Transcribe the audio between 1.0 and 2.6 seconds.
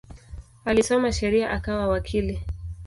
sheria akawa wakili.